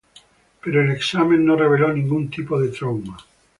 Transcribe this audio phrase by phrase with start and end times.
[0.63, 3.15] Pero el examen no reveló ningún tipo de trauma.